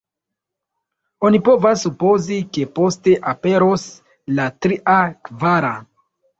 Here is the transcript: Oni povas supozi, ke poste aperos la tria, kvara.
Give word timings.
Oni 1.29 1.41
povas 1.49 1.83
supozi, 1.89 2.41
ke 2.57 2.65
poste 2.81 3.15
aperos 3.35 3.87
la 4.41 4.51
tria, 4.67 4.99
kvara. 5.31 5.75